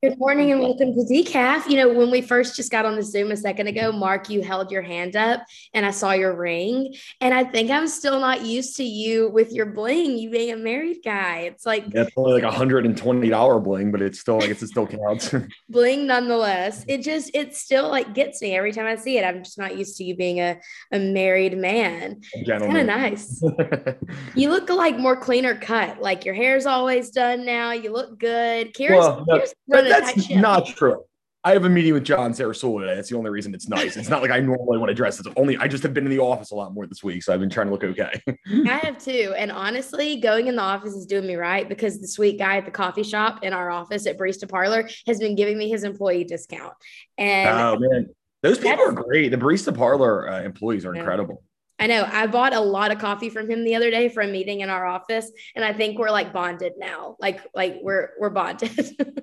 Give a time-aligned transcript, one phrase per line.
[0.00, 1.68] Good morning and welcome to Decaf.
[1.68, 4.42] You know, when we first just got on the Zoom a second ago, Mark, you
[4.42, 5.42] held your hand up
[5.74, 6.94] and I saw your ring.
[7.20, 10.56] And I think I'm still not used to you with your bling, you being a
[10.56, 11.38] married guy.
[11.38, 14.50] It's like it's only like a hundred and twenty dollar bling, but it's still like
[14.50, 15.34] it still counts.
[15.68, 16.84] bling nonetheless.
[16.86, 19.24] It just it still like gets me every time I see it.
[19.24, 20.60] I'm just not used to you being a,
[20.92, 22.20] a married man.
[22.46, 23.42] Kind of nice.
[24.36, 26.00] you look like more cleaner cut.
[26.00, 27.72] Like your hair's always done now.
[27.72, 28.74] You look good.
[28.74, 29.42] Kira's, well, no,
[29.88, 31.04] that's not true.
[31.44, 32.96] I have a meeting with John Sarasula today.
[32.96, 33.96] That's the only reason it's nice.
[33.96, 35.20] It's not like I normally want to dress.
[35.20, 37.32] It's only I just have been in the office a lot more this week, so
[37.32, 38.20] I've been trying to look okay.
[38.66, 42.08] I have too, and honestly, going in the office is doing me right because the
[42.08, 45.56] sweet guy at the coffee shop in our office at Barista Parlor has been giving
[45.56, 46.74] me his employee discount.
[47.16, 48.08] And oh man,
[48.42, 49.30] those people are great.
[49.30, 51.42] The Barista Parlor uh, employees are incredible.
[51.78, 52.08] I know.
[52.10, 54.70] I bought a lot of coffee from him the other day for a meeting in
[54.70, 57.16] our office, and I think we're like bonded now.
[57.20, 58.72] Like, like we're we're bonded.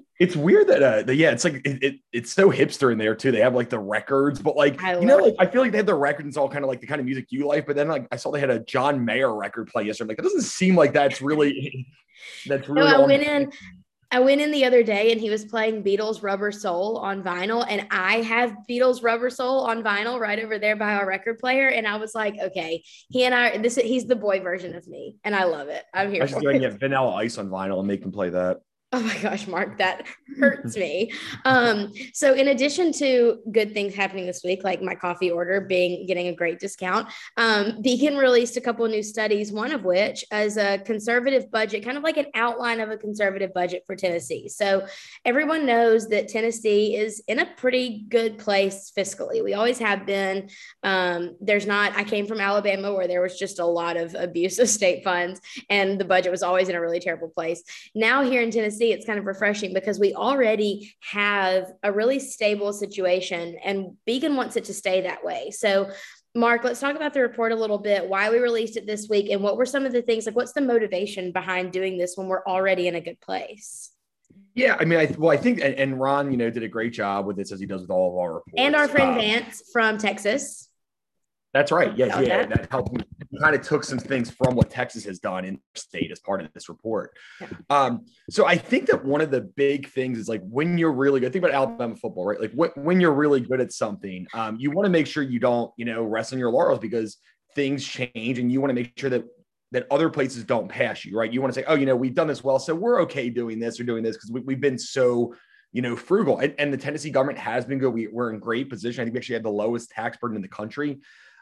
[0.19, 3.15] it's weird that uh, the, yeah, it's like it, it, it's so hipster in there
[3.15, 3.31] too.
[3.31, 5.77] They have like the records, but like I you know, like I feel like they
[5.77, 7.67] have the records It's all kind of like the kind of music you like.
[7.67, 10.05] But then like I saw they had a John Mayer record play yesterday.
[10.05, 11.87] I'm like, that doesn't seem like that's really
[12.45, 12.89] that's really.
[12.89, 13.51] No, I went in.
[14.11, 17.65] I went in the other day and he was playing Beatles Rubber Soul on vinyl.
[17.67, 21.69] And I have Beatles Rubber Soul on vinyl right over there by our record player.
[21.69, 25.17] And I was like, okay, he and I, this he's the boy version of me.
[25.23, 25.83] And I love it.
[25.93, 26.23] I'm here.
[26.23, 28.61] I should get Vanilla Ice on vinyl and make him play that.
[28.95, 30.07] Oh my gosh, Mark, that
[30.39, 31.11] hurts me.
[31.43, 36.07] Um, so in addition to good things happening this week, like my coffee order being
[36.07, 40.23] getting a great discount, um, Beacon released a couple of new studies, one of which
[40.31, 44.47] is a conservative budget, kind of like an outline of a conservative budget for Tennessee.
[44.47, 44.87] So
[45.25, 49.43] everyone knows that Tennessee is in a pretty good place fiscally.
[49.43, 50.49] We always have been.
[50.83, 54.57] Um, there's not, I came from Alabama where there was just a lot of abuse
[54.57, 57.61] of state funds and the budget was always in a really terrible place.
[57.93, 62.19] Now here in Tennessee, see, it's kind of refreshing because we already have a really
[62.19, 65.51] stable situation and Beacon wants it to stay that way.
[65.51, 65.89] So
[66.35, 69.29] Mark, let's talk about the report a little bit, why we released it this week,
[69.29, 72.27] and what were some of the things like what's the motivation behind doing this when
[72.27, 73.91] we're already in a good place?
[74.53, 76.91] Yeah, I mean, I well, I think, and, and Ron, you know, did a great
[76.91, 78.53] job with this as he does with all of our reports.
[78.57, 80.64] And our friend um, Vance from Texas.
[81.55, 81.97] That's right.
[81.97, 83.01] Yeah, yeah, that helped me.
[83.39, 86.51] Kind of took some things from what Texas has done in state as part of
[86.51, 87.11] this report.
[87.39, 87.47] Yeah.
[87.69, 91.21] Um, so I think that one of the big things is like when you're really
[91.21, 91.31] good.
[91.31, 92.41] Think about Alabama football, right?
[92.41, 95.39] Like when, when you're really good at something, um, you want to make sure you
[95.39, 97.19] don't, you know, rest on your laurels because
[97.55, 99.23] things change, and you want to make sure that
[99.71, 101.31] that other places don't pass you, right?
[101.31, 103.61] You want to say, oh, you know, we've done this well, so we're okay doing
[103.61, 105.33] this or doing this because we, have been so
[105.71, 106.39] you know, frugal.
[106.39, 107.89] And, and, the Tennessee government has been good.
[107.89, 109.01] We, are in great position.
[109.01, 111.01] I think we actually had the lowest tax burden in the country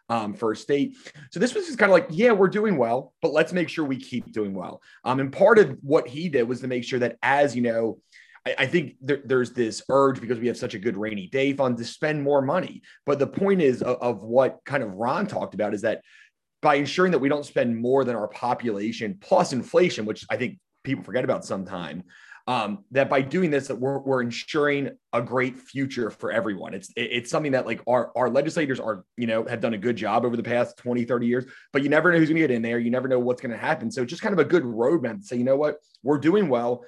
[0.09, 0.95] um, for a state.
[1.31, 3.85] So this was just kind of like, yeah, we're doing well, but let's make sure
[3.85, 4.81] we keep doing well.
[5.03, 7.99] Um, and part of what he did was to make sure that as you know,
[8.45, 11.53] I, I think there, there's this urge because we have such a good rainy day
[11.53, 12.81] fund to spend more money.
[13.05, 16.01] But the point is of, of what kind of Ron talked about is that
[16.61, 20.59] by ensuring that we don't spend more than our population plus inflation, which I think
[20.83, 22.03] people forget about sometime,
[22.45, 26.73] um, that by doing this that we're, we're ensuring a great future for everyone.
[26.73, 29.95] It's it's something that like our, our legislators are you know have done a good
[29.95, 32.51] job over the past 20 30 years but you never know who's going to get
[32.51, 32.79] in there.
[32.79, 33.89] You never know what's going to happen.
[33.89, 35.77] So just kind of a good roadmap to say you know what?
[36.03, 36.83] We're doing well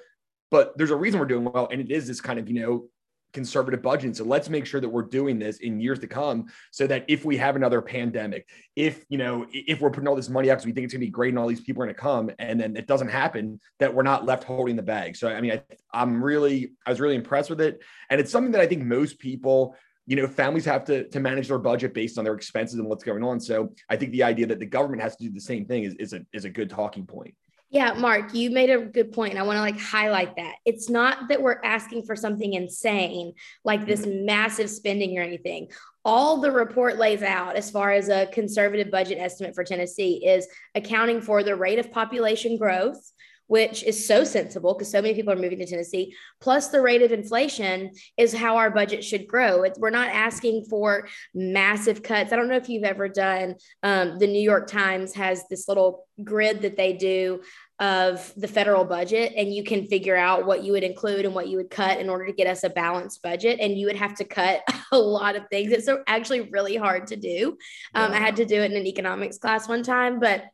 [0.50, 1.68] but there's a reason we're doing well.
[1.70, 2.88] And it is this kind of you know
[3.36, 4.16] conservative budget.
[4.16, 7.24] So let's make sure that we're doing this in years to come so that if
[7.24, 10.64] we have another pandemic, if, you know, if we're putting all this money out because
[10.66, 12.30] we think it's going to be great and all these people are going to come
[12.38, 15.16] and then it doesn't happen, that we're not left holding the bag.
[15.16, 17.82] So, I mean, I, I'm really, I was really impressed with it.
[18.08, 19.76] And it's something that I think most people,
[20.06, 23.04] you know, families have to, to manage their budget based on their expenses and what's
[23.04, 23.38] going on.
[23.38, 25.94] So I think the idea that the government has to do the same thing is,
[25.98, 27.34] is a, is a good talking point.
[27.70, 29.36] Yeah, Mark, you made a good point.
[29.36, 30.54] I want to like highlight that.
[30.64, 33.32] It's not that we're asking for something insane
[33.64, 34.24] like this mm-hmm.
[34.24, 35.68] massive spending or anything.
[36.04, 40.46] All the report lays out as far as a conservative budget estimate for Tennessee is
[40.76, 43.00] accounting for the rate of population growth,
[43.46, 46.14] which is so sensible because so many people are moving to Tennessee.
[46.40, 49.62] Plus, the rate of inflation is how our budget should grow.
[49.62, 52.32] It's, we're not asking for massive cuts.
[52.32, 56.06] I don't know if you've ever done, um, the New York Times has this little
[56.22, 57.42] grid that they do
[57.78, 61.46] of the federal budget and you can figure out what you would include and what
[61.46, 64.14] you would cut in order to get us a balanced budget and you would have
[64.14, 67.56] to cut a lot of things it's actually really hard to do
[67.94, 70.44] um, i had to do it in an economics class one time but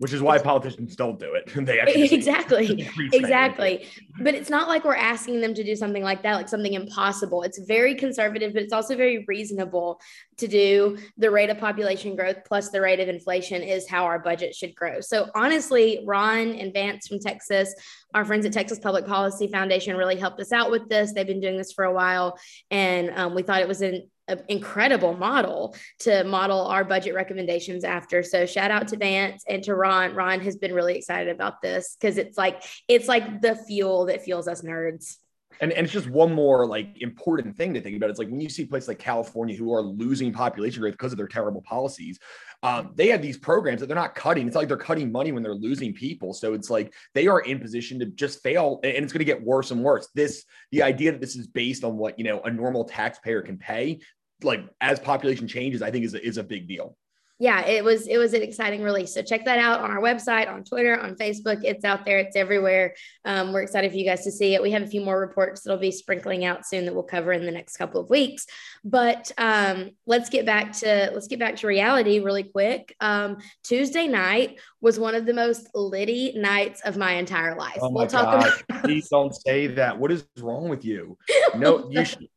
[0.00, 1.50] which is why politicians don't do it.
[1.66, 3.86] they actually exactly, exactly.
[4.20, 7.42] But it's not like we're asking them to do something like that, like something impossible.
[7.42, 10.00] It's very conservative, but it's also very reasonable
[10.38, 10.96] to do.
[11.18, 14.74] The rate of population growth plus the rate of inflation is how our budget should
[14.74, 15.02] grow.
[15.02, 17.74] So honestly, Ron and Vance from Texas,
[18.14, 21.12] our friends at Texas Public Policy Foundation, really helped us out with this.
[21.12, 22.38] They've been doing this for a while,
[22.70, 27.84] and um, we thought it was an an incredible model to model our budget recommendations
[27.84, 28.22] after.
[28.22, 30.14] So shout out to Vance and to Ron.
[30.14, 34.22] Ron has been really excited about this because it's like it's like the fuel that
[34.22, 35.16] fuels us nerds.
[35.60, 38.08] And, and it's just one more like important thing to think about.
[38.08, 41.18] It's like when you see places like California who are losing population growth because of
[41.18, 42.18] their terrible policies,
[42.62, 44.46] um, they have these programs that they're not cutting.
[44.46, 46.32] It's like they're cutting money when they're losing people.
[46.34, 49.42] So it's like they are in position to just fail, and it's going to get
[49.42, 50.08] worse and worse.
[50.14, 53.58] This the idea that this is based on what you know a normal taxpayer can
[53.58, 54.00] pay
[54.42, 56.96] like as population changes, I think is a, is a big deal.
[57.40, 59.14] Yeah, it was it was an exciting release.
[59.14, 61.64] So check that out on our website, on Twitter, on Facebook.
[61.64, 62.18] It's out there.
[62.18, 62.94] It's everywhere.
[63.24, 64.60] Um, we're excited for you guys to see it.
[64.60, 67.46] We have a few more reports that'll be sprinkling out soon that we'll cover in
[67.46, 68.44] the next couple of weeks.
[68.84, 72.94] But um, let's get back to let's get back to reality really quick.
[73.00, 77.78] Um, Tuesday night was one of the most litty nights of my entire life.
[77.80, 78.52] Oh my we'll God.
[78.68, 79.98] About- Please don't say that.
[79.98, 81.16] What is wrong with you?
[81.56, 82.28] No, you should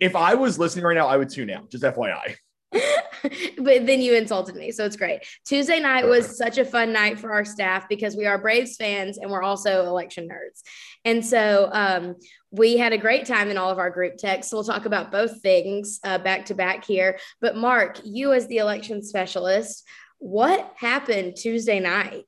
[0.00, 1.70] if I was listening right now, I would tune out.
[1.70, 2.36] Just FYI.
[2.72, 4.70] but then you insulted me.
[4.70, 5.20] So it's great.
[5.44, 9.18] Tuesday night was such a fun night for our staff because we are Braves fans
[9.18, 10.62] and we're also election nerds.
[11.04, 12.16] And so um,
[12.50, 14.52] we had a great time in all of our group texts.
[14.52, 17.18] We'll talk about both things uh, back to back here.
[17.40, 19.84] But Mark, you as the election specialist,
[20.18, 22.24] what happened Tuesday night?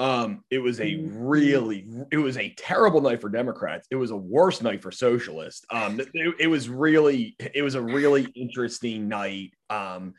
[0.00, 1.22] Um, it was a mm-hmm.
[1.22, 3.86] really, it was a terrible night for Democrats.
[3.90, 5.66] It was a worse night for socialists.
[5.70, 9.52] Um, it, it was really, it was a really interesting night.
[9.68, 10.14] Um,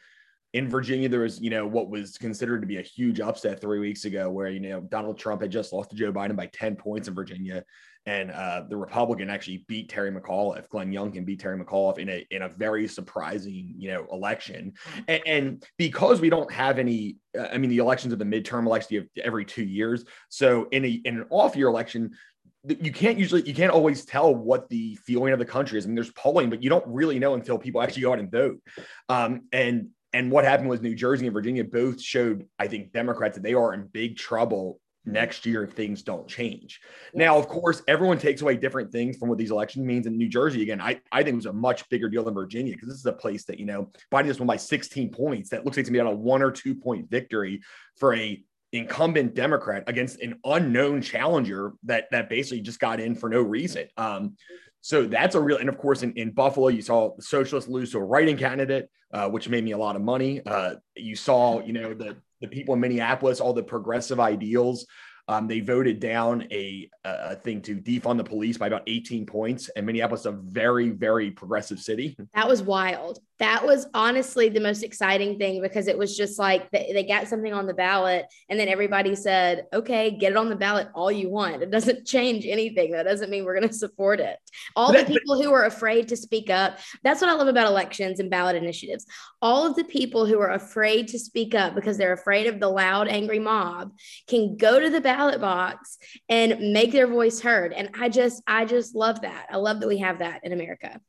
[0.53, 3.79] in Virginia, there was, you know, what was considered to be a huge upset three
[3.79, 6.75] weeks ago, where you know Donald Trump had just lost to Joe Biden by ten
[6.75, 7.63] points in Virginia,
[8.05, 10.67] and uh, the Republican actually beat Terry McAuliffe.
[10.67, 14.73] Glenn Youngkin beat Terry McAuliffe in a in a very surprising, you know, election.
[15.07, 18.65] And, and because we don't have any, uh, I mean, the elections are the midterm
[18.65, 20.03] election every two years.
[20.29, 22.11] So in a in an off year election,
[22.67, 25.85] you can't usually you can't always tell what the feeling of the country is.
[25.85, 28.29] I mean, there's polling, but you don't really know until people actually go out and
[28.29, 28.59] vote.
[29.07, 33.35] Um, and and what happened was New Jersey and Virginia both showed, I think, Democrats
[33.35, 36.79] that they are in big trouble next year if things don't change.
[37.13, 40.05] Now, of course, everyone takes away different things from what these elections means.
[40.05, 42.73] In New Jersey, again, I, I think it was a much bigger deal than Virginia
[42.73, 45.49] because this is a place that, you know, Biden just won by 16 points.
[45.49, 47.61] That looks like to be on a one or two point victory
[47.97, 48.43] for a
[48.73, 53.87] incumbent Democrat against an unknown challenger that that basically just got in for no reason.
[53.97, 54.35] Um,
[54.81, 57.91] so that's a real, and of course, in, in Buffalo, you saw the socialist lose
[57.91, 60.41] to a writing candidate, uh, which made me a lot of money.
[60.45, 64.87] Uh, you saw, you know, the the people in Minneapolis, all the progressive ideals
[65.31, 69.69] um, they voted down a, a thing to defund the police by about 18 points,
[69.69, 72.17] and Minneapolis is a very, very progressive city.
[72.33, 73.19] That was wild.
[73.41, 77.27] That was honestly the most exciting thing because it was just like they, they got
[77.27, 81.11] something on the ballot, and then everybody said, "Okay, get it on the ballot all
[81.11, 81.61] you want.
[81.61, 82.91] It doesn't change anything.
[82.91, 84.37] That doesn't mean we're going to support it."
[84.75, 86.79] All the people who are afraid to speak up.
[87.03, 89.05] That's what I love about elections and ballot initiatives.
[89.41, 92.69] All of the people who are afraid to speak up because they're afraid of the
[92.69, 93.91] loud, angry mob
[94.27, 95.97] can go to the ballot ballot box
[96.29, 97.73] and make their voice heard.
[97.73, 99.47] And I just, I just love that.
[99.51, 100.99] I love that we have that in America.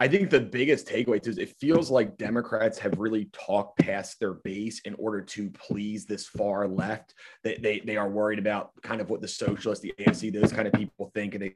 [0.00, 4.34] I think the biggest takeaway is it feels like Democrats have really talked past their
[4.34, 7.14] base in order to please this far left.
[7.44, 10.66] They, they, they are worried about kind of what the socialists, the AFC, those kind
[10.66, 11.54] of people think, and they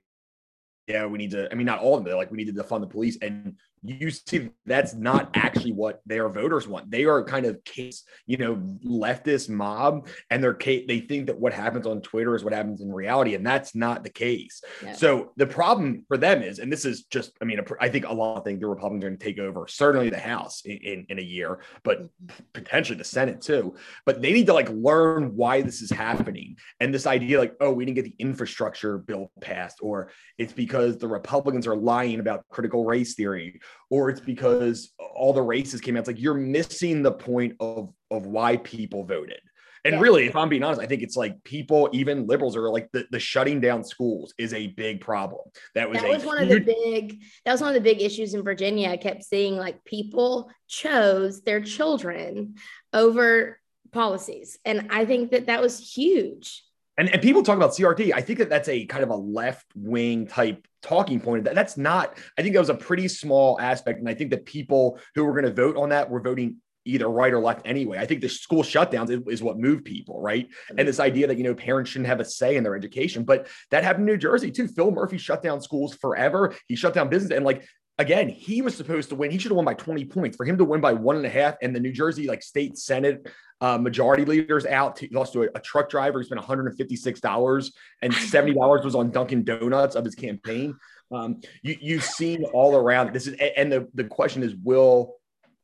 [0.88, 2.80] yeah, we need to, I mean, not all of them, like, we need to defund
[2.80, 3.18] the police.
[3.20, 6.90] And you see that's not actually what their voters want.
[6.90, 11.52] They are kind of case, you know, leftist mob, and they're they think that what
[11.52, 14.62] happens on Twitter is what happens in reality, and that's not the case.
[14.82, 14.92] Yeah.
[14.92, 18.12] So the problem for them is, and this is just, I mean, I think a
[18.12, 21.06] lot of things the Republicans are going to take over, certainly the House in, in,
[21.08, 22.44] in a year, but mm-hmm.
[22.52, 23.76] potentially the Senate too.
[24.04, 27.72] But they need to like learn why this is happening, and this idea like, oh,
[27.72, 32.44] we didn't get the infrastructure bill passed, or it's because the Republicans are lying about
[32.48, 33.60] critical race theory
[33.90, 36.00] or it's because all the races came out.
[36.00, 39.40] It's like you're missing the point of of why people voted.
[39.84, 40.00] And yeah.
[40.00, 43.06] really, if I'm being honest, I think it's like people, even liberals, are like the,
[43.10, 45.40] the shutting down schools is a big problem.
[45.74, 48.02] That was that was one huge- of the big that was one of the big
[48.02, 48.90] issues in Virginia.
[48.90, 52.56] I kept seeing like people chose their children
[52.92, 53.60] over
[53.92, 56.64] policies, and I think that that was huge.
[56.98, 58.12] And, and people talk about CRT.
[58.12, 61.44] I think that that's a kind of a left wing type talking point.
[61.44, 64.00] That, that's not, I think that was a pretty small aspect.
[64.00, 67.08] And I think that people who were going to vote on that were voting either
[67.08, 67.98] right or left anyway.
[67.98, 70.48] I think the school shutdowns is, what moved people, right?
[70.76, 73.46] And this idea that you know parents shouldn't have a say in their education, but
[73.70, 74.66] that happened in New Jersey too.
[74.66, 76.54] Phil Murphy shut down schools forever.
[76.66, 77.64] He shut down business, and like
[77.98, 79.30] again, he was supposed to win.
[79.30, 80.36] He should have won by 20 points.
[80.36, 82.78] For him to win by one and a half, and the New Jersey like state
[82.78, 83.28] senate
[83.60, 84.96] uh, majority leaders out.
[84.96, 87.72] To, he lost to a, a truck driver who spent 156 dollars,
[88.02, 90.76] and 70 dollars was on Dunkin' Donuts of his campaign.
[91.10, 93.12] Um, you you've seen all around.
[93.12, 95.14] This is and the the question is, will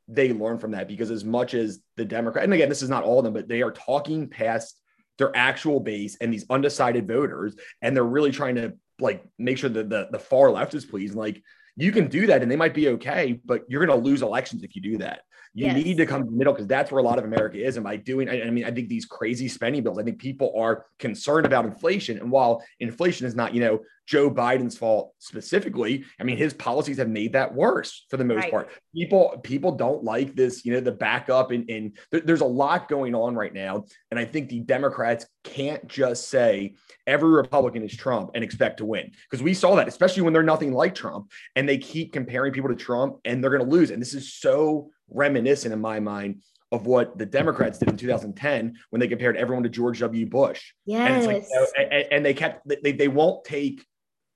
[0.09, 0.89] they learn from that?
[0.89, 3.49] Because as much as the Democrat, and again, this is not all of them, but
[3.49, 4.81] they are talking past
[5.19, 9.71] their actual base and these undecided voters, and they're really trying to like make sure
[9.71, 11.13] that the the far left is pleased.
[11.13, 11.43] And like
[11.77, 14.63] you can do that and they might be okay, but you're going to lose elections
[14.63, 15.23] if you do that.
[15.57, 15.77] You yes.
[15.77, 17.77] need to come to the middle because that's where a lot of America is.
[17.77, 20.53] And by doing, I, I mean, I think these crazy spending bills, I think people
[20.59, 22.19] are concerned about inflation.
[22.19, 26.99] And while inflation is not, you know, Joe Biden's fault specifically, I mean, his policies
[26.99, 28.51] have made that worse for the most right.
[28.51, 28.71] part.
[28.93, 33.15] People, people don't like this, you know, the backup and, and there's a lot going
[33.15, 33.85] on right now.
[34.11, 36.75] And I think the Democrats can't just say
[37.07, 40.43] every Republican is Trump and expect to win because we saw that, especially when they're
[40.43, 43.93] nothing like Trump and they keep comparing people to Trump and they're going to lose.
[43.93, 46.43] And this is so reminiscent in my mind
[46.73, 50.27] of what the Democrats did in 2010 when they compared everyone to George W.
[50.27, 50.73] Bush.
[50.87, 51.25] Yes.
[51.25, 51.45] And, like,
[51.79, 53.87] and, and, they kept they, they won't take,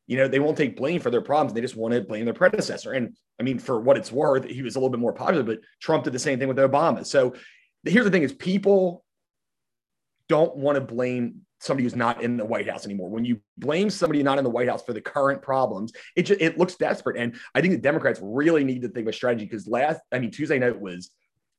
[0.07, 1.53] you know, they won't take blame for their problems.
[1.53, 2.93] They just want to blame their predecessor.
[2.93, 5.59] And I mean, for what it's worth, he was a little bit more popular, but
[5.81, 7.05] Trump did the same thing with Obama.
[7.05, 7.35] So
[7.85, 9.05] here's the thing is people
[10.29, 13.11] don't want to blame somebody who's not in the White House anymore.
[13.11, 16.41] When you blame somebody not in the White House for the current problems, it just,
[16.41, 17.17] it looks desperate.
[17.17, 20.19] And I think the Democrats really need to think of a strategy because last, I
[20.19, 21.11] mean, Tuesday night was,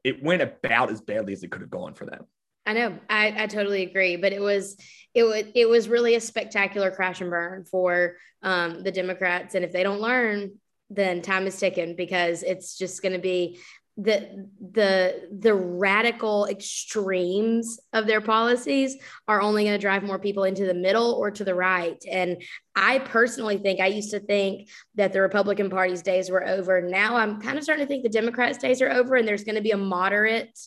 [0.03, 2.25] it went about as badly as it could have gone for them.
[2.65, 4.77] I know, I, I totally agree, but it was
[5.15, 9.65] it was it was really a spectacular crash and burn for um, the Democrats, and
[9.65, 10.51] if they don't learn,
[10.89, 13.59] then time is ticking because it's just going to be
[14.01, 18.95] the the the radical extremes of their policies
[19.27, 22.01] are only going to drive more people into the middle or to the right.
[22.09, 22.41] And
[22.75, 26.81] i personally think i used to think that the republican party's days were over.
[26.81, 29.55] Now i'm kind of starting to think the democrats days are over and there's going
[29.55, 30.57] to be a moderate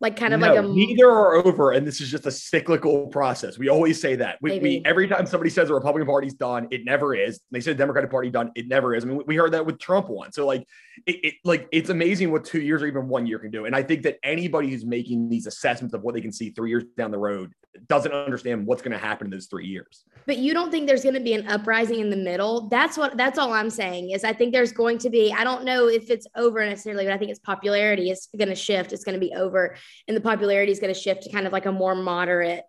[0.00, 3.06] like kind of no, like a neither are over and this is just a cyclical
[3.08, 3.58] process.
[3.58, 4.38] We always say that.
[4.40, 7.40] We, we, every time somebody says the republican party's done it never is.
[7.50, 9.04] They say the democratic party done it never is.
[9.04, 10.66] I mean we heard that with trump one so like
[11.06, 13.66] it, it, like it's amazing what two years or even one year can do.
[13.66, 16.70] And i think that anybody who's making these assessments of what they can see three
[16.70, 17.52] years down the road
[17.86, 20.04] doesn't understand what's going to happen in those three years.
[20.26, 22.68] But you don't think there's going to be an uprising in the middle?
[22.68, 25.64] That's what that's all i'm saying is i think there's going to be i don't
[25.64, 29.04] know if it's over necessarily but i think its popularity is going to shift it's
[29.04, 29.76] going to be over
[30.08, 32.64] and the popularity is going to shift to kind of like a more moderate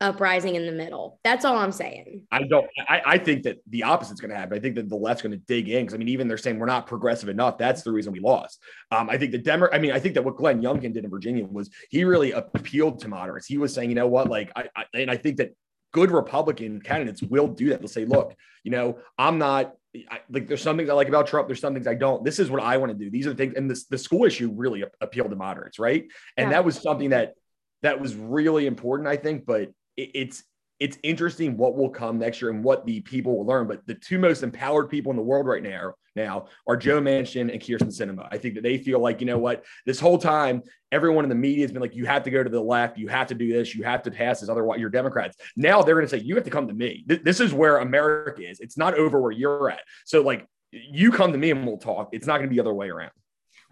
[0.00, 1.18] uprising in the middle.
[1.24, 2.26] That's all I'm saying.
[2.30, 2.66] I don't.
[2.88, 4.56] I, I think that the opposite is going to happen.
[4.56, 6.58] I think that the left's going to dig in because I mean, even they're saying
[6.58, 7.58] we're not progressive enough.
[7.58, 8.60] That's the reason we lost.
[8.90, 9.68] Um, I think the Demo.
[9.72, 13.00] I mean, I think that what Glenn Youngkin did in Virginia was he really appealed
[13.00, 13.46] to moderates.
[13.46, 15.54] He was saying, you know what, like, I, I and I think that
[15.92, 17.80] good Republican candidates will do that.
[17.80, 18.34] They'll say, look,
[18.64, 19.74] you know, I'm not
[20.10, 21.48] I, like there's some things I like about Trump.
[21.48, 22.24] There's some things I don't.
[22.24, 23.10] This is what I want to do.
[23.10, 26.06] These are the things, and this the school issue really appealed to moderates, right?
[26.36, 26.50] And yeah.
[26.50, 27.34] that was something that
[27.82, 29.46] that was really important, I think.
[29.46, 30.44] But it's
[30.78, 33.66] it's interesting what will come next year and what the people will learn.
[33.66, 37.50] But the two most empowered people in the world right now now are Joe Manchin
[37.52, 38.28] and Kyrsten Sinema.
[38.30, 40.62] I think that they feel like, you know what, this whole time,
[40.92, 43.08] everyone in the media has been like, you have to go to the left, you
[43.08, 45.36] have to do this, you have to pass this, otherwise you're Democrats.
[45.56, 47.04] Now they're going to say, you have to come to me.
[47.06, 48.60] This is where America is.
[48.60, 49.80] It's not over where you're at.
[50.04, 52.10] So like you come to me and we'll talk.
[52.12, 53.12] It's not going to be the other way around.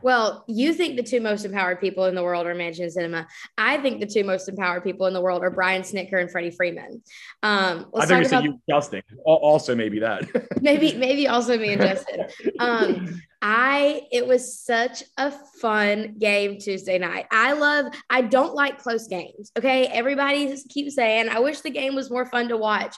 [0.02, 3.26] Well, you think the two most empowered people in the world are Manchin Sinema.
[3.56, 6.50] I think the two most empowered people in the world are Brian Snitker and Freddie
[6.50, 7.02] Freeman.
[7.42, 9.02] Um, I think you said you, Justin.
[9.24, 10.24] Also, maybe that.
[10.60, 12.26] maybe, maybe also me and Justin.
[12.58, 17.26] Um, I it was such a fun game Tuesday night.
[17.30, 17.92] I love.
[18.08, 19.52] I don't like close games.
[19.58, 22.96] Okay, everybody keeps saying I wish the game was more fun to watch.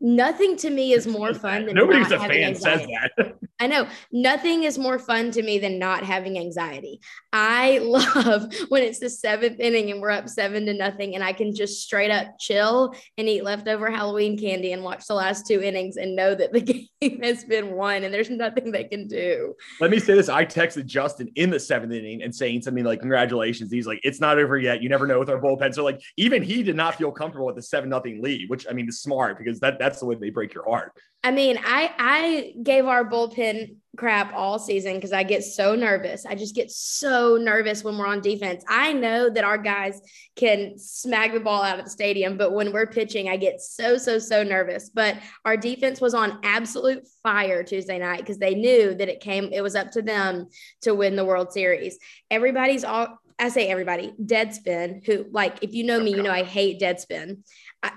[0.00, 3.34] Nothing to me is more fun than nobody's a fan says that.
[3.60, 7.00] I know nothing is more fun to me than not having anxiety.
[7.32, 11.32] I love when it's the seventh inning and we're up seven to nothing, and I
[11.32, 15.60] can just straight up chill and eat leftover Halloween candy and watch the last two
[15.60, 16.60] innings and know that the
[17.00, 19.54] game has been won and there's nothing they can do.
[19.80, 23.00] Let me say this: I texted Justin in the seventh inning and saying something like,
[23.00, 24.80] "Congratulations." He's like, "It's not over yet.
[24.80, 27.56] You never know with our bullpen." So like, even he did not feel comfortable with
[27.56, 30.30] the seven nothing lead, which I mean is smart because that that's the way they
[30.30, 30.92] break your heart.
[31.24, 36.24] I mean, I I gave our bullpen crap all season because I get so nervous.
[36.24, 38.62] I just get so nervous when we're on defense.
[38.68, 40.00] I know that our guys
[40.36, 43.96] can smack the ball out of the stadium, but when we're pitching, I get so
[43.96, 44.90] so so nervous.
[44.90, 45.16] But
[45.46, 49.48] our defense was on absolute fire Tuesday night because they knew that it came.
[49.52, 50.48] It was up to them
[50.82, 51.98] to win the World Series.
[52.30, 56.42] Everybody's all I say everybody, Deadspin, who like if you know me, you know I
[56.42, 57.38] hate Deadspin.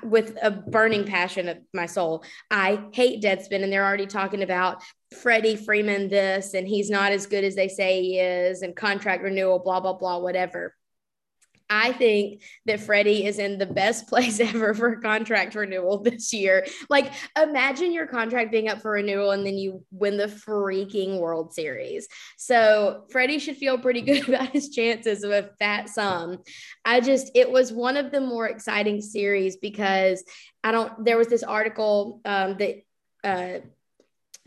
[0.04, 2.24] With a burning passion of my soul.
[2.52, 4.84] I hate Deadspin, and they're already talking about
[5.22, 9.24] Freddie Freeman this, and he's not as good as they say he is, and contract
[9.24, 10.76] renewal, blah blah blah, whatever.
[11.72, 16.66] I think that Freddie is in the best place ever for contract renewal this year.
[16.90, 21.54] Like, imagine your contract being up for renewal and then you win the freaking World
[21.54, 22.08] Series.
[22.38, 26.40] So, Freddie should feel pretty good about his chances of a fat sum.
[26.84, 30.24] I just, it was one of the more exciting series because
[30.64, 32.82] I don't, there was this article um, that,
[33.24, 33.60] uh,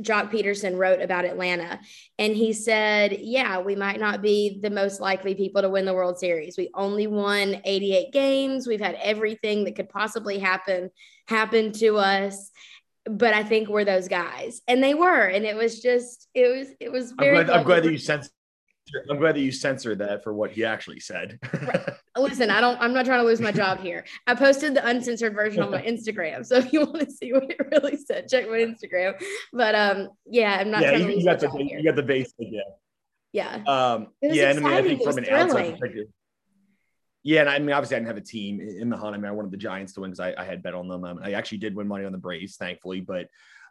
[0.02, 1.80] Joc Pederson wrote about Atlanta.
[2.18, 5.94] And he said, Yeah, we might not be the most likely people to win the
[5.94, 6.56] World Series.
[6.56, 8.66] We only won 88 games.
[8.66, 10.90] We've had everything that could possibly happen
[11.26, 12.50] happen to us.
[13.06, 14.62] But I think we're those guys.
[14.66, 15.26] And they were.
[15.26, 17.38] And it was just, it was, it was very.
[17.38, 18.32] I'm glad, I'm glad that you sensed
[19.10, 21.38] I'm glad that you censored that for what he actually said.
[22.16, 22.78] Listen, I don't.
[22.80, 24.04] I'm not trying to lose my job here.
[24.26, 27.50] I posted the uncensored version on my Instagram, so if you want to see what
[27.50, 29.20] it really said, check my Instagram.
[29.52, 30.82] But um, yeah, I'm not.
[30.82, 32.34] Yeah, you, you got the you got the basic.
[32.38, 32.60] Yeah.
[33.32, 33.54] Yeah.
[33.66, 34.08] Um.
[34.22, 35.50] Yeah, and I mean, I think from an thrilling.
[35.50, 36.06] outside perspective.
[37.24, 39.14] Yeah, and I mean, obviously, I didn't have a team in the hunt.
[39.14, 41.04] I mean, I wanted the Giants to win because I, I, had bet on them.
[41.04, 43.00] Um, I actually did win money on the Braves, thankfully.
[43.00, 43.28] But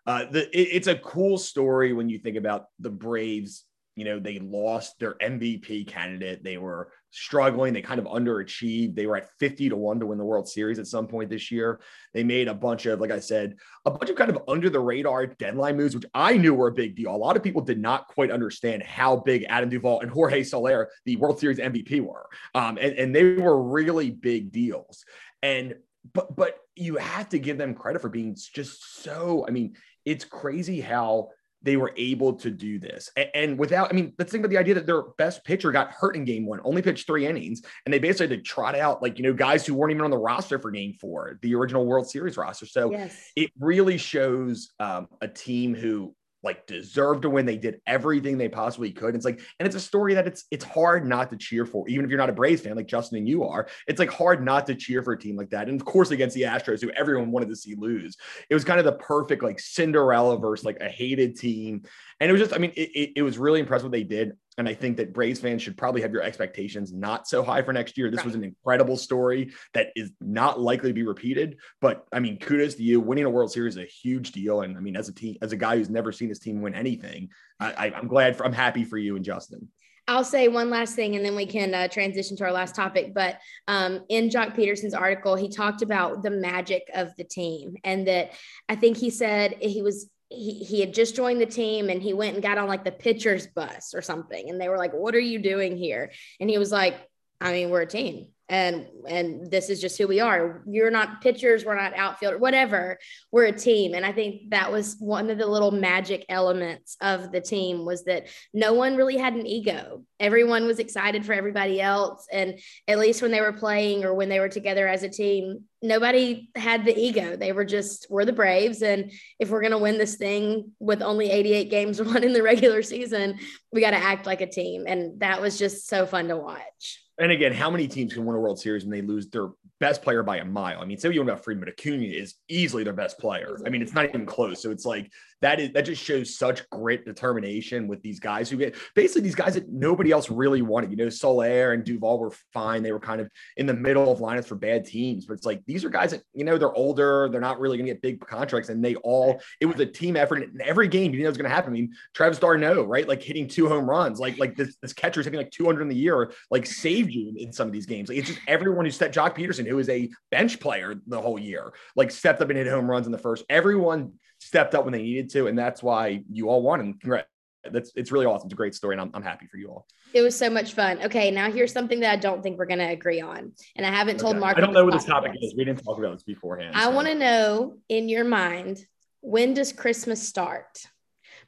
[0.08, 3.64] uh, the it, it's a cool story when you think about the Braves
[3.96, 6.44] you know, they lost their MVP candidate.
[6.44, 7.74] They were struggling.
[7.74, 8.96] They kind of underachieved.
[8.96, 11.52] They were at 50 to 1 to win the World Series at some point this
[11.52, 11.80] year.
[12.14, 14.80] They made a bunch of, like I said, a bunch of kind of under the
[14.80, 17.16] radar deadline moves, which I knew were a big deal.
[17.16, 20.90] A lot of people did not quite understand how big Adam Duvall and Jorge Soler,
[21.06, 22.28] the World Series MVP, were.
[22.56, 25.06] Um, and, and they were really big deals.
[25.44, 25.76] And
[26.14, 30.26] but but you have to give them credit for being just so, I mean, it's
[30.26, 31.30] crazy how
[31.64, 33.10] they were able to do this.
[33.16, 35.92] And, and, without, I mean, let's think about the idea that their best pitcher got
[35.92, 39.02] hurt in game one, only pitched three innings, and they basically had to trot out
[39.02, 41.86] like, you know, guys who weren't even on the roster for game four, the original
[41.86, 42.66] World Series roster.
[42.66, 43.32] So yes.
[43.36, 47.46] it really shows um, a team who like deserved to win.
[47.46, 49.16] They did everything they possibly could.
[49.16, 52.04] It's like, and it's a story that it's it's hard not to cheer for, even
[52.04, 53.68] if you're not a Braves fan like Justin and you are.
[53.88, 55.70] It's like hard not to cheer for a team like that.
[55.70, 58.18] And of course, against the Astros, who everyone wanted to see lose,
[58.50, 61.84] it was kind of the perfect like Cinderella versus like a hated team.
[62.20, 64.34] And it was just, I mean, it, it, it was really impressive what they did.
[64.58, 67.74] And I think that Braves fans should probably have your expectations not so high for
[67.74, 68.10] next year.
[68.10, 68.26] This right.
[68.26, 71.58] was an incredible story that is not likely to be repeated.
[71.82, 73.00] But I mean, kudos to you.
[73.00, 74.62] Winning a World Series is a huge deal.
[74.62, 76.76] And I mean, as a team, as a guy who's never seen his team win
[76.76, 78.36] anything, I, am glad.
[78.36, 79.70] For, I'm happy for you and Justin.
[80.08, 83.14] I'll say one last thing and then we can uh, transition to our last topic.
[83.14, 88.06] But um, in Joc Pederson's article, he talked about the magic of the team and
[88.08, 88.34] that
[88.68, 92.14] I think he said he was he, he had just joined the team and he
[92.14, 94.50] went and got on like the pitcher's bus or something.
[94.50, 96.12] And they were like, What are you doing here?
[96.40, 96.96] And he was like,
[97.40, 100.62] I mean, we're a team and and this is just who we are.
[100.68, 103.00] You're not pitchers we're not outfielder whatever.
[103.32, 103.96] We're a team.
[103.96, 108.04] And i think that was one of the little magic elements of the team was
[108.04, 110.04] that no one really had an ego.
[110.20, 112.28] Everyone was excited for everybody else.
[112.32, 115.64] And at least when they were playing or when they were together as a team
[115.82, 117.36] nobody had the ego.
[117.36, 118.84] They were just we're the braves.
[118.84, 122.84] And if we're to win this thing with only 88 games won in the regular
[122.84, 123.40] season
[123.72, 124.84] we got to act like a team.
[124.86, 128.36] And that was just so fun to watch and again, how many teams can win
[128.36, 129.50] a World Series when they lose their
[129.80, 130.80] best player by a mile?
[130.82, 133.58] I mean, say you want about Freeman, Acuna is easily their best player.
[133.66, 134.62] I mean, it's not even close.
[134.62, 135.12] So it's like
[135.44, 139.36] that is that just shows such grit determination with these guys who get basically these
[139.36, 140.90] guys that nobody else really wanted.
[140.90, 142.82] You know, Soler and Duvall were fine.
[142.82, 145.62] They were kind of in the middle of lineups for bad teams, but it's like
[145.66, 148.70] these are guys that you know they're older, they're not really gonna get big contracts,
[148.70, 151.14] and they all it was a team effort in every game.
[151.14, 151.72] You know, it's gonna happen.
[151.72, 153.08] I mean, Travis d'Arnaud, right?
[153.08, 155.96] Like hitting two home runs, like like this this catcher's hitting like 200 in the
[155.96, 158.08] year, like saved you in some of these games.
[158.08, 161.38] Like it's just everyone who stepped Joc Pederson, who is a bench player the whole
[161.38, 163.44] year, like stepped up and hit home runs in the first.
[163.50, 164.14] Everyone
[164.54, 166.80] stepped up when they needed to, and that's why you all won.
[166.80, 167.28] And congrats.
[167.72, 168.46] That's it's really awesome.
[168.46, 169.88] It's a great story, and I'm, I'm happy for you all.
[170.14, 171.02] It was so much fun.
[171.02, 173.90] Okay, now here's something that I don't think we're going to agree on, and I
[173.90, 174.56] haven't told Mark.
[174.58, 175.56] I don't know what this topic is.
[175.58, 176.76] We didn't talk about this beforehand.
[176.76, 176.92] I so.
[176.92, 178.86] want to know in your mind
[179.22, 180.86] when does Christmas start?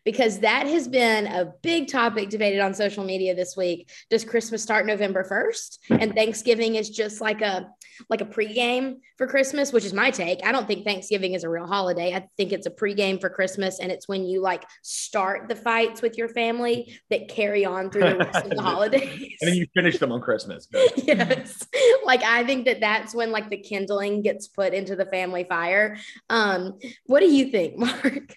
[0.05, 3.89] Because that has been a big topic debated on social media this week.
[4.09, 7.67] Does Christmas start November 1st and Thanksgiving is just like a
[8.09, 10.45] like a pregame for Christmas, which is my take.
[10.45, 12.13] I don't think Thanksgiving is a real holiday.
[12.13, 16.01] I think it's a pregame for Christmas and it's when you like start the fights
[16.01, 19.37] with your family that carry on through the rest of the holidays.
[19.41, 20.67] And then you finish them on Christmas.
[20.95, 21.65] yes.
[22.05, 25.97] Like I think that that's when like the kindling gets put into the family fire.
[26.29, 28.35] Um what do you think, Mark?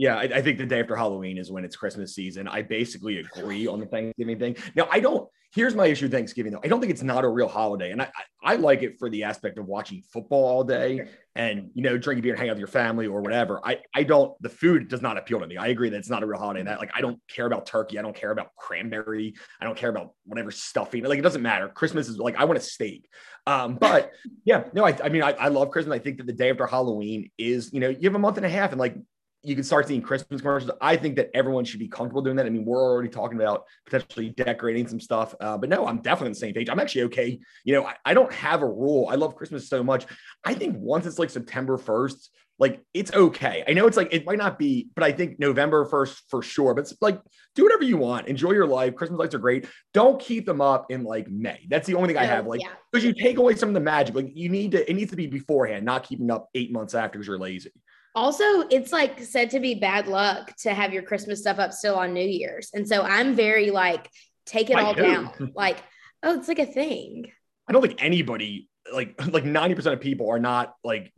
[0.00, 2.48] Yeah, I, I, think the day after Halloween is when it's Christmas season.
[2.48, 4.56] I basically agree on the Thanksgiving thing.
[4.74, 6.60] Now, I don't, here's my issue Thanksgiving though.
[6.64, 8.10] I don't think it's not a real holiday, and I
[8.42, 11.98] I, I like it for the aspect of watching football all day and you know
[11.98, 13.60] drinking beer and hang out with your family or whatever.
[13.62, 15.56] I I don't the food does not appeal to me.
[15.56, 16.62] I agree that it's not a real holiday.
[16.62, 17.98] That like I don't care about turkey.
[17.98, 19.34] I don't care about cranberry.
[19.60, 21.04] I don't care about whatever stuffing.
[21.04, 21.68] Like it doesn't matter.
[21.68, 23.06] Christmas is like I want a steak.
[23.46, 24.12] Um, but
[24.44, 25.94] yeah, no, I I mean I, I love Christmas.
[25.94, 28.46] I think that the day after Halloween is you know you have a month and
[28.46, 28.96] a half and like
[29.42, 30.70] you can start seeing Christmas commercials.
[30.80, 32.46] I think that everyone should be comfortable doing that.
[32.46, 36.26] I mean, we're already talking about potentially decorating some stuff, uh, but no, I'm definitely
[36.26, 36.68] on the same page.
[36.68, 37.40] I'm actually okay.
[37.64, 39.08] You know, I, I, don't have a rule.
[39.10, 40.06] I love Christmas so much.
[40.44, 43.64] I think once it's like September 1st, like it's okay.
[43.66, 46.74] I know it's like it might not be, but I think November 1st for sure.
[46.74, 47.18] But it's like
[47.54, 48.94] do whatever you want, enjoy your life.
[48.94, 49.66] Christmas lights are great.
[49.94, 51.66] Don't keep them up in like May.
[51.70, 52.46] That's the only thing I have.
[52.46, 52.60] Like,
[52.92, 53.12] because yeah.
[53.16, 54.14] you take away some of the magic.
[54.14, 57.18] Like, you need to, it needs to be beforehand, not keeping up eight months after
[57.18, 57.72] because you're lazy.
[58.14, 61.94] Also, it's like said to be bad luck to have your Christmas stuff up still
[61.94, 62.70] on New Year's.
[62.74, 64.10] And so I'm very like,
[64.46, 65.02] take it I all do.
[65.02, 65.52] down.
[65.54, 65.78] Like,
[66.22, 67.30] oh, it's like a thing.
[67.68, 71.12] I don't think anybody, like, like 90% of people are not like,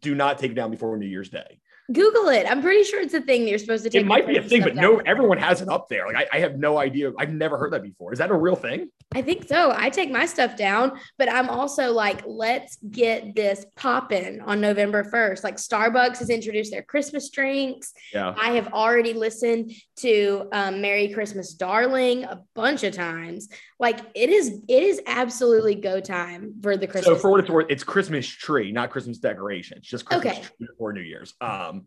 [0.00, 1.60] do not take it down before New Year's Day.
[1.92, 2.46] Google it.
[2.50, 4.02] I'm pretty sure it's a thing that you're supposed to take.
[4.02, 6.06] It might be a thing, but no, everyone has it up there.
[6.06, 7.12] Like I, I, have no idea.
[7.18, 8.12] I've never heard that before.
[8.12, 8.90] Is that a real thing?
[9.14, 9.72] I think so.
[9.74, 15.04] I take my stuff down, but I'm also like, let's get this popping on November
[15.04, 15.44] 1st.
[15.44, 17.92] Like Starbucks has introduced their Christmas drinks.
[18.12, 18.34] Yeah.
[18.36, 23.48] I have already listened to um, Merry Christmas Darling a bunch of times.
[23.78, 27.04] Like it is, it is absolutely go time for the Christmas.
[27.04, 29.78] So for what it's worth, it's Christmas tree, not Christmas decoration.
[29.78, 30.42] It's just Christmas okay.
[30.42, 31.34] tree before New Year's.
[31.40, 31.86] Um,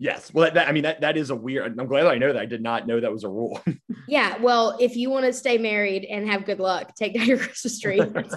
[0.00, 0.32] Yes.
[0.32, 2.40] Well, that, I mean, that, that is a weird, I'm glad I know that.
[2.40, 3.60] I did not know that was a rule.
[4.08, 4.38] yeah.
[4.38, 7.80] Well, if you want to stay married and have good luck, take down your Christmas
[7.80, 8.00] tree.
[8.12, 8.36] That's,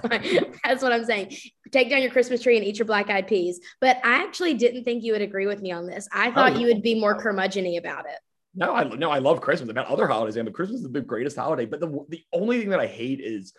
[0.63, 1.35] that's what I'm saying.
[1.71, 3.59] Take down your Christmas tree and eat your black eyed peas.
[3.79, 6.07] But I actually didn't think you would agree with me on this.
[6.11, 8.17] I thought oh, you would be more curmudgeony about it.
[8.53, 9.69] No, I no, I love Christmas.
[9.69, 11.65] About other holidays, but Christmas is the greatest holiday.
[11.65, 13.53] But the the only thing that I hate is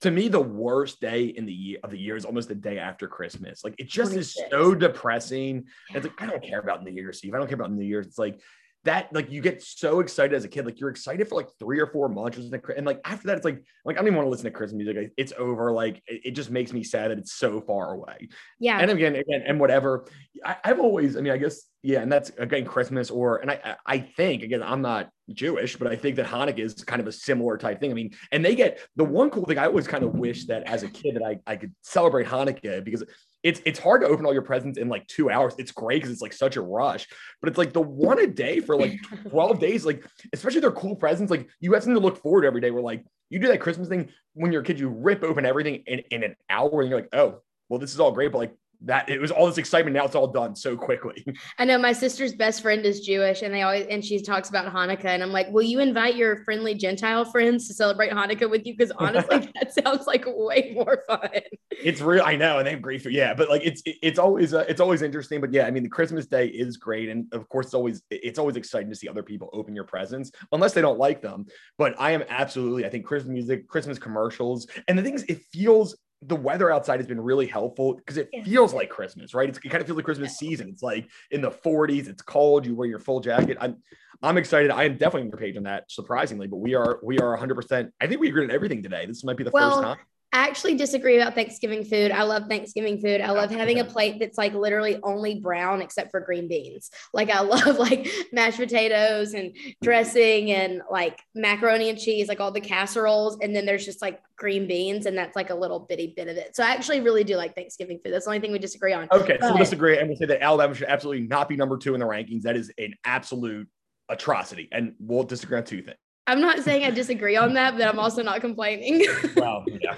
[0.00, 2.78] to me the worst day in the year of the year is almost the day
[2.78, 4.36] after christmas like it just 26.
[4.36, 5.98] is so depressing yeah.
[5.98, 8.06] it's like i don't care about new year's eve i don't care about new year's
[8.06, 8.40] it's like
[8.84, 11.78] that like you get so excited as a kid like you're excited for like three
[11.78, 14.30] or four months and like after that it's like like i don't even want to
[14.30, 15.12] listen to christmas music.
[15.16, 18.28] It's over like it, it just makes me sad that it's so far away.
[18.58, 18.78] Yeah.
[18.78, 20.06] And again again and whatever
[20.44, 23.76] I, i've always i mean i guess yeah and that's again christmas or and i
[23.86, 27.12] i think again i'm not jewish but i think that hanukkah is kind of a
[27.12, 27.90] similar type thing.
[27.90, 30.64] I mean and they get the one cool thing i always kind of wish that
[30.64, 33.04] as a kid that i, I could celebrate hanukkah because
[33.42, 35.54] it's it's hard to open all your presents in like two hours.
[35.58, 37.06] It's great because it's like such a rush,
[37.40, 40.96] but it's like the one a day for like 12 days, like especially their cool
[40.96, 41.30] presents.
[41.30, 42.70] Like you have something to look forward to every day.
[42.70, 45.82] Where like you do that Christmas thing when you're a kid, you rip open everything
[45.86, 48.54] in, in an hour and you're like, oh, well, this is all great, but like
[48.82, 49.94] that it was all this excitement.
[49.94, 51.24] Now it's all done so quickly.
[51.58, 54.72] I know my sister's best friend is Jewish, and they always and she talks about
[54.72, 58.66] Hanukkah, and I'm like, will you invite your friendly Gentile friends to celebrate Hanukkah with
[58.66, 58.74] you?
[58.76, 61.28] Because honestly, that sounds like way more fun.
[61.70, 63.12] It's real, I know, and they have great food.
[63.12, 65.40] Yeah, but like it's it's always uh, it's always interesting.
[65.40, 68.38] But yeah, I mean, the Christmas day is great, and of course, it's always it's
[68.38, 71.46] always exciting to see other people open your presents, unless they don't like them.
[71.76, 75.96] But I am absolutely, I think Christmas music, Christmas commercials, and the things it feels
[76.22, 78.42] the weather outside has been really helpful because it yeah.
[78.44, 79.48] feels like Christmas, right?
[79.48, 80.68] It's, it kind of feels like Christmas season.
[80.68, 83.56] It's like in the 40s, it's cold, you wear your full jacket.
[83.60, 83.82] I'm
[84.22, 84.70] I'm excited.
[84.70, 87.54] I am definitely on your page on that, surprisingly, but we are we are 100
[87.54, 89.06] percent I think we agreed on everything today.
[89.06, 89.96] This might be the well, first time.
[90.32, 92.12] I actually disagree about Thanksgiving food.
[92.12, 93.20] I love Thanksgiving food.
[93.20, 96.90] I love having a plate that's like literally only brown except for green beans.
[97.12, 102.52] Like I love like mashed potatoes and dressing and like macaroni and cheese, like all
[102.52, 103.38] the casseroles.
[103.42, 106.36] And then there's just like green beans and that's like a little bitty bit of
[106.36, 106.54] it.
[106.54, 108.12] So I actually really do like Thanksgiving food.
[108.12, 109.08] That's the only thing we disagree on.
[109.10, 109.36] Okay.
[109.40, 111.94] But, so we'll disagree and we'll say that Alabama should absolutely not be number two
[111.94, 112.42] in the rankings.
[112.42, 113.68] That is an absolute
[114.08, 114.68] atrocity.
[114.70, 115.98] And we'll disagree on two things.
[116.26, 119.04] I'm not saying I disagree on that, but I'm also not complaining.
[119.36, 119.96] well, yeah.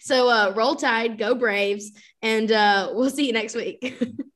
[0.00, 3.98] so uh, roll tide, go Braves, and uh, we'll see you next week.